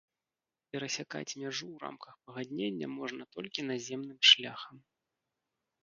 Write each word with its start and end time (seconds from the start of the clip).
Перасякаць 0.71 1.35
мяжу 1.41 1.65
ў 1.71 1.75
рамках 1.85 2.13
пагаднення 2.25 2.87
можна 2.97 3.23
толькі 3.39 3.69
наземным 3.71 4.19
шляхам. 4.33 4.75